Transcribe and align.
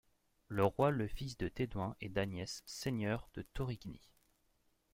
Le 0.47 0.65
Roy 0.65 0.89
le 0.89 1.07
fils 1.07 1.37
de 1.37 1.47
Téduin 1.47 1.95
et 2.01 2.09
d'Agnès, 2.09 2.63
seigneurs 2.65 3.29
de 3.35 3.43
Torigni. 3.43 4.09